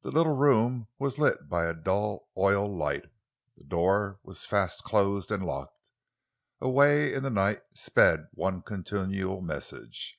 The 0.00 0.10
little 0.10 0.34
room 0.38 0.88
was 0.98 1.18
lit 1.18 1.50
by 1.50 1.66
a 1.66 1.74
dull 1.74 2.30
oil 2.34 2.66
light, 2.66 3.04
the 3.58 3.64
door 3.64 4.18
was 4.22 4.46
fast 4.46 4.84
closed 4.84 5.30
and 5.30 5.44
locked. 5.44 5.90
Away 6.62 7.08
into 7.10 7.20
the 7.28 7.30
night 7.30 7.60
sped 7.74 8.28
one 8.32 8.62
continual 8.62 9.42
message. 9.42 10.18